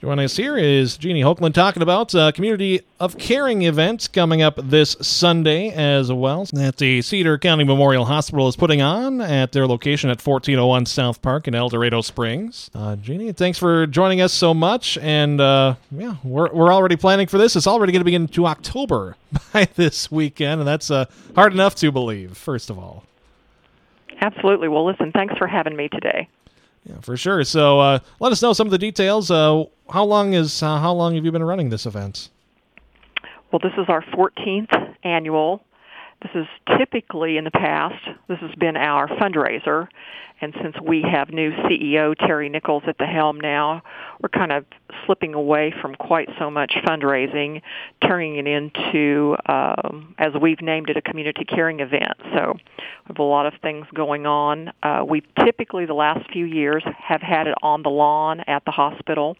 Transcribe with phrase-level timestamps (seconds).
[0.00, 4.56] Joining us here is Jeannie Hoagland talking about a community of caring event coming up
[4.62, 9.66] this Sunday as well that the Cedar County Memorial Hospital is putting on at their
[9.66, 12.70] location at 1401 South Park in El Dorado Springs.
[12.76, 14.96] Uh, Jeannie, thanks for joining us so much.
[14.98, 17.56] And uh, yeah, we're, we're already planning for this.
[17.56, 19.16] It's already going to be into October
[19.52, 23.02] by this weekend, and that's uh, hard enough to believe, first of all.
[24.20, 24.68] Absolutely.
[24.68, 26.28] Well, listen, thanks for having me today.
[26.84, 27.44] Yeah, for sure.
[27.44, 29.30] So uh, let us know some of the details.
[29.30, 32.30] Uh, how long is uh, how long have you been running this event?
[33.50, 35.62] Well, this is our 14th annual.
[36.22, 36.46] This is
[36.78, 38.04] typically in the past.
[38.28, 39.86] This has been our fundraiser,
[40.40, 43.82] and since we have new CEO Terry Nichols at the helm now,
[44.20, 44.64] we're kind of
[45.06, 47.62] slipping away from quite so much fundraising,
[48.06, 52.14] turning it into, um, as we've named it, a community caring event.
[52.34, 54.72] So we have a lot of things going on.
[54.82, 58.72] Uh, we typically, the last few years, have had it on the lawn at the
[58.72, 59.36] hospital.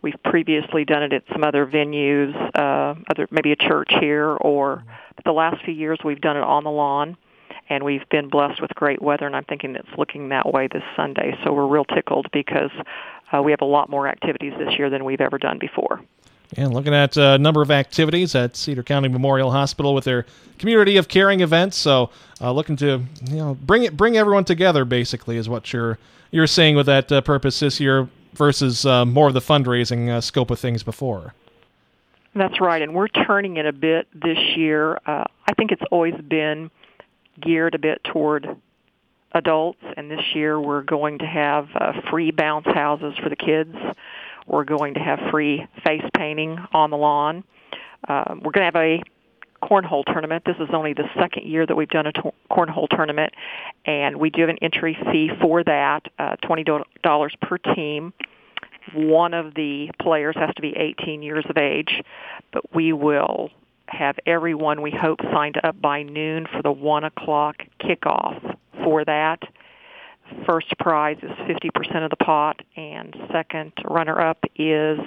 [0.00, 4.84] We've previously done it at some other venues, uh, other maybe a church here, or
[5.24, 7.16] the last few years we've done it on the lawn
[7.68, 10.82] and we've been blessed with great weather and I'm thinking it's looking that way this
[10.96, 11.36] Sunday.
[11.44, 12.70] So we're real tickled because
[13.32, 16.00] uh, we have a lot more activities this year than we've ever done before.
[16.56, 20.24] And looking at a number of activities at Cedar County Memorial Hospital with their
[20.58, 21.76] community of caring events.
[21.76, 25.98] So uh, looking to you know bring it bring everyone together basically is what you're
[26.30, 30.20] you're saying with that uh, purpose this year versus uh, more of the fundraising uh,
[30.20, 31.34] scope of things before.
[32.34, 34.96] That's right, and we're turning it a bit this year.
[35.06, 36.70] Uh, I think it's always been
[37.40, 38.46] geared a bit toward
[39.32, 43.74] adults, and this year we're going to have uh, free bounce houses for the kids.
[44.46, 47.44] We're going to have free face painting on the lawn.
[48.06, 49.02] Uh, we're going to have a
[49.62, 50.44] cornhole tournament.
[50.44, 52.12] This is only the second year that we've done a
[52.50, 53.32] cornhole tournament,
[53.84, 58.12] and we do have an entry fee for that, uh, $20 per team.
[58.94, 62.02] One of the players has to be 18 years of age,
[62.52, 63.50] but we will
[63.88, 69.42] have everyone we hope signed up by noon for the one o'clock kickoff for that.
[70.46, 74.98] First prize is 50% of the pot, and second runner-up is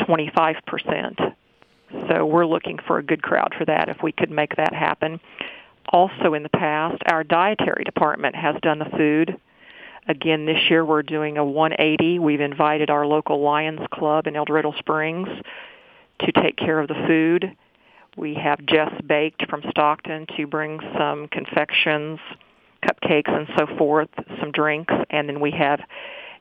[0.00, 1.33] 25%.
[2.08, 5.20] So we're looking for a good crowd for that if we could make that happen.
[5.88, 9.36] Also in the past, our dietary department has done the food.
[10.06, 12.18] Again, this year we're doing a 180.
[12.18, 15.28] We've invited our local Lions Club in El Dorado Springs
[16.20, 17.56] to take care of the food.
[18.16, 22.20] We have Jess Baked from Stockton to bring some confections,
[22.84, 24.10] cupcakes, and so forth,
[24.40, 25.80] some drinks, and then we have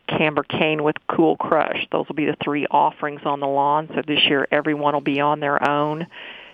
[0.07, 1.87] Camber Cane with Cool Crush.
[1.91, 3.89] Those will be the three offerings on the lawn.
[3.95, 6.07] So this year, everyone will be on their own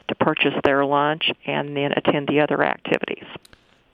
[0.07, 3.25] to purchase their lunch and then attend the other activities.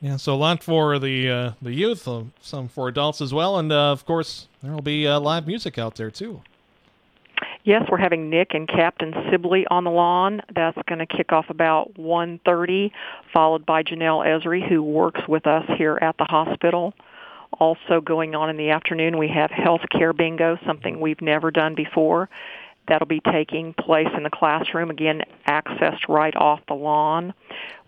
[0.02, 3.58] Yeah, so a lot for the uh, the youth, uh, some for adults as well,
[3.58, 6.42] and uh, of course there will be uh, live music out there too.
[7.64, 10.44] Yes, we're having Nick and Captain Sibley on the lawn.
[10.54, 12.92] That's going to kick off about 1.30,
[13.34, 16.94] followed by Janelle Esri, who works with us here at the hospital.
[17.60, 22.30] Also going on in the afternoon, we have healthcare bingo, something we've never done before.
[22.88, 27.34] That'll be taking place in the classroom, again, accessed right off the lawn.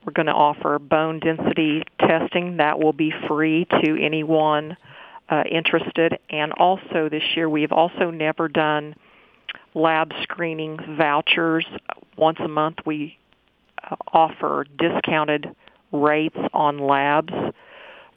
[0.05, 2.57] We're going to offer bone density testing.
[2.57, 4.77] That will be free to anyone
[5.29, 6.17] uh, interested.
[6.29, 8.95] And also this year, we've also never done
[9.73, 11.65] lab screening vouchers.
[12.15, 13.17] Once a month, we
[13.83, 15.53] uh, offer discounted
[15.91, 17.33] rates on labs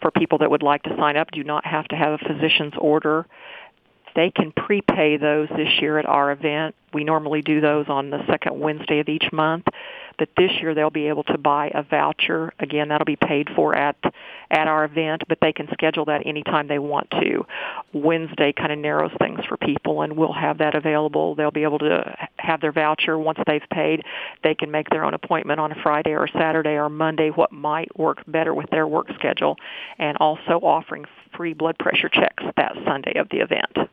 [0.01, 1.31] for people that would like to sign up.
[1.31, 3.27] Do not have to have a physician's order.
[4.17, 6.75] They can prepay those this year at our event.
[6.93, 9.67] We normally do those on the second Wednesday of each month
[10.19, 12.53] but this year they'll be able to buy a voucher.
[12.59, 13.97] Again, that'll be paid for at
[14.51, 17.47] at our event, but they can schedule that anytime they want to.
[17.93, 21.35] Wednesday kind of narrows things for people, and we'll have that available.
[21.35, 24.03] They'll be able to have their voucher once they've paid.
[24.43, 27.97] They can make their own appointment on a Friday or Saturday or Monday, what might
[27.99, 29.57] work better with their work schedule,
[29.99, 31.05] and also offering
[31.37, 33.91] free blood pressure checks that Sunday of the event.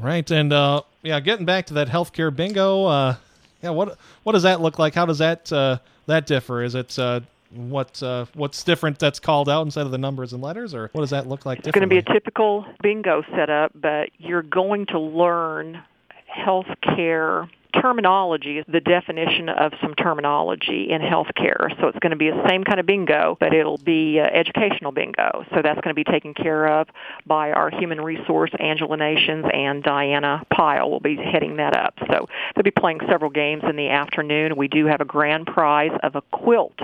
[0.00, 2.86] Right, and uh, yeah, getting back to that healthcare bingo.
[2.86, 3.16] Uh
[3.64, 4.94] yeah, what what does that look like?
[4.94, 6.62] How does that uh, that differ?
[6.62, 7.20] Is it uh,
[7.50, 11.00] what uh, what's different that's called out instead of the numbers and letters, or what
[11.00, 11.60] does that look like?
[11.60, 15.82] It's going to be a typical bingo setup, but you're going to learn
[16.30, 17.48] healthcare
[17.80, 21.68] terminology the definition of some terminology in healthcare.
[21.80, 24.92] So it's going to be the same kind of bingo, but it'll be uh, educational
[24.92, 25.44] bingo.
[25.50, 26.88] So that's going to be taken care of
[27.26, 31.94] by our human resource, Angela Nations, and Diana Pyle will be heading that up.
[32.10, 34.56] So they'll be playing several games in the afternoon.
[34.56, 36.78] We do have a grand prize of a quilt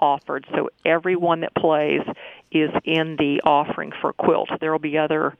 [0.00, 0.46] offered.
[0.54, 2.02] So everyone that plays
[2.50, 4.48] is in the offering for a quilt.
[4.60, 5.36] There will be other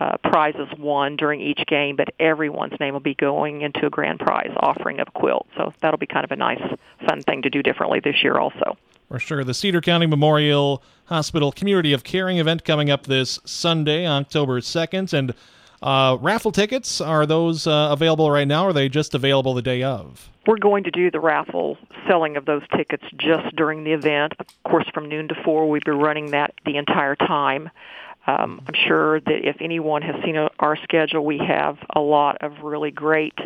[0.00, 4.18] uh, prizes won during each game, but everyone's name will be going into a grand
[4.18, 5.46] prize offering of a quilt.
[5.56, 6.62] So that'll be kind of a nice,
[7.06, 8.76] fun thing to do differently this year also.
[9.08, 9.44] For sure.
[9.44, 15.12] The Cedar County Memorial Hospital Community of Caring event coming up this Sunday, October 2nd.
[15.12, 15.34] And
[15.82, 19.62] uh, raffle tickets, are those uh, available right now or are they just available the
[19.62, 20.30] day of?
[20.46, 21.76] We're going to do the raffle
[22.08, 24.32] selling of those tickets just during the event.
[24.38, 27.68] Of course, from noon to 4, we'll be running that the entire time.
[28.26, 32.62] Um, I'm sure that if anyone has seen our schedule, we have a lot of
[32.62, 33.38] really great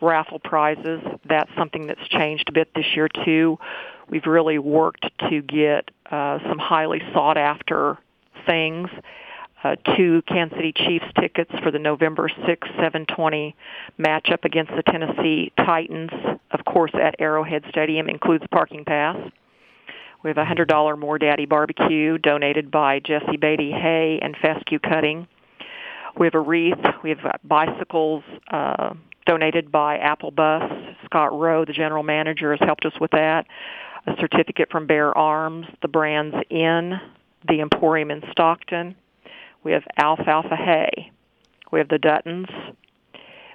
[0.00, 1.00] raffle prizes.
[1.28, 3.58] That's something that's changed a bit this year too.
[4.08, 7.98] We've really worked to get uh, some highly sought after
[8.46, 8.88] things.
[9.64, 13.56] Uh, two Kansas City Chiefs tickets for the November 6, 720
[13.98, 16.10] matchup against the Tennessee Titans,
[16.52, 19.16] of course, at Arrowhead Stadium, includes parking pass.
[20.22, 25.28] We have a $100 More Daddy barbecue donated by Jesse Beatty Hay and Fescue Cutting.
[26.18, 26.84] We have a wreath.
[27.04, 28.94] We have bicycles uh,
[29.26, 30.62] donated by Apple Bus.
[31.04, 33.46] Scott Rowe, the general manager, has helped us with that.
[34.08, 36.94] A certificate from Bear Arms, the Brands Inn,
[37.46, 38.96] the Emporium in Stockton.
[39.62, 41.12] We have Alfalfa Hay.
[41.70, 42.48] We have the Duttons.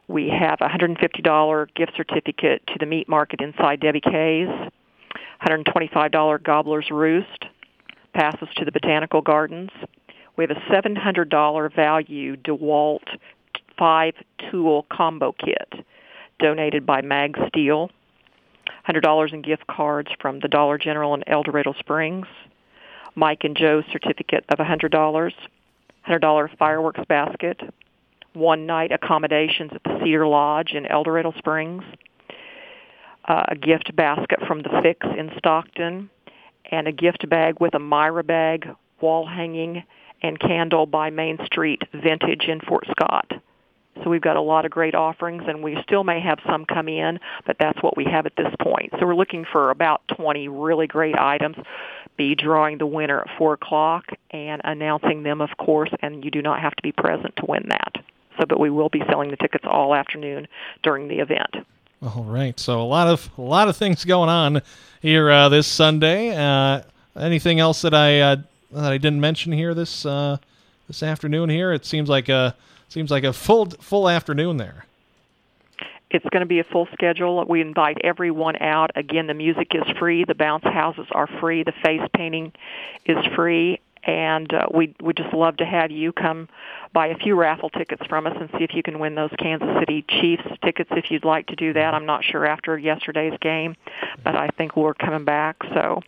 [0.07, 4.47] We have a $150 gift certificate to the meat market inside Debbie K's.
[5.45, 7.45] $125 Gobbler's Roost.
[8.13, 9.71] Passes to the Botanical Gardens.
[10.37, 13.07] We have a $700 value DeWalt
[13.77, 14.13] five
[14.49, 15.85] tool combo kit
[16.39, 17.89] donated by Mag Steel.
[18.87, 22.27] $100 in gift cards from the Dollar General in El Dorado Springs.
[23.15, 25.31] Mike and Joe's certificate of $100.
[26.07, 27.61] $100 fireworks basket.
[28.33, 31.83] One night accommodations at the Cedar Lodge in El Dorado Springs.
[33.25, 36.09] Uh, a gift basket from the Fix in Stockton.
[36.71, 38.67] And a gift bag with a Myra bag,
[39.01, 39.83] wall hanging,
[40.21, 43.31] and candle by Main Street Vintage in Fort Scott.
[44.01, 46.87] So we've got a lot of great offerings, and we still may have some come
[46.87, 48.91] in, but that's what we have at this point.
[48.99, 51.57] So we're looking for about 20 really great items.
[52.17, 56.41] Be drawing the winner at 4 o'clock and announcing them, of course, and you do
[56.41, 57.93] not have to be present to win that.
[58.39, 60.47] So, but we will be selling the tickets all afternoon
[60.81, 61.55] during the event.
[62.03, 62.59] All right.
[62.59, 64.61] So a lot of a lot of things going on
[65.01, 66.35] here uh, this Sunday.
[66.35, 66.81] Uh,
[67.15, 68.35] anything else that I uh,
[68.71, 70.37] that I didn't mention here this uh,
[70.87, 71.49] this afternoon?
[71.49, 72.55] Here, it seems like a
[72.93, 74.85] Seems like a full full afternoon there.
[76.11, 77.43] It's going to be a full schedule.
[77.43, 78.91] We invite everyone out.
[78.93, 80.25] Again, the music is free.
[80.25, 81.63] The bounce houses are free.
[81.63, 82.53] The face painting
[83.07, 83.79] is free.
[84.05, 86.49] And uh, we we just love to have you come
[86.93, 89.69] buy a few raffle tickets from us and see if you can win those Kansas
[89.79, 91.93] City Chiefs tickets if you'd like to do that.
[91.93, 93.75] I'm not sure after yesterday's game,
[94.23, 95.55] but I think we're coming back.
[95.73, 96.01] So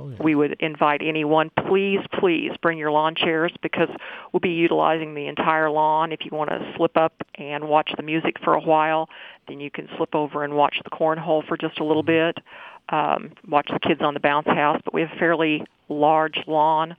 [0.00, 3.88] Oh, we would invite anyone, please, please bring your lawn chairs because
[4.32, 6.12] we'll be utilizing the entire lawn.
[6.12, 9.08] If you want to slip up and watch the music for a while,
[9.48, 12.38] then you can slip over and watch the cornhole for just a little mm-hmm.
[12.38, 12.44] bit,
[12.90, 14.80] um, watch the kids on the bounce house.
[14.84, 16.96] But we have a fairly large lawn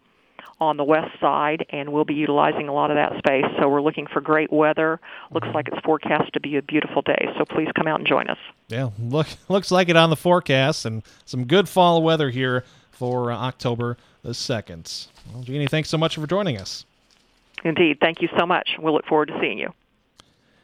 [0.59, 3.45] on the west side, and we'll be utilizing a lot of that space.
[3.59, 4.99] So we're looking for great weather.
[5.31, 7.29] Looks like it's forecast to be a beautiful day.
[7.37, 8.37] So please come out and join us.
[8.67, 13.31] Yeah, look looks like it on the forecast, and some good fall weather here for
[13.31, 15.07] uh, October the 2nd.
[15.33, 16.85] Well, Jeannie, thanks so much for joining us.
[17.63, 17.99] Indeed.
[17.99, 18.71] Thank you so much.
[18.79, 19.73] We'll look forward to seeing you.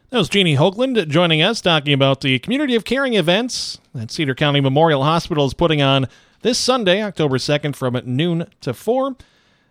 [0.10, 4.36] That was Jeannie Hoagland joining us, talking about the Community of Caring events that Cedar
[4.36, 6.08] County Memorial Hospital is putting on
[6.41, 9.15] this Sunday, October 2nd, from noon to 4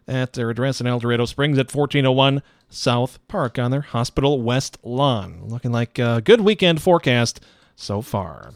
[0.07, 4.79] at their address in El Dorado Springs at 1401 South Park on their hospital west
[4.83, 5.43] lawn.
[5.49, 7.41] Looking like a good weekend forecast
[7.77, 8.53] so far.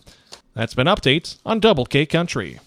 [0.54, 2.58] That's been updates on Double K Country.